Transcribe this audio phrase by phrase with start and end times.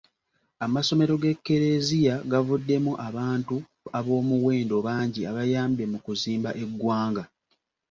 [0.65, 3.55] Amasomero g'Eklezia gavuddemu abantu
[3.97, 7.23] ab'omuwendo bangi abayambye mu kuzimba eggwanga.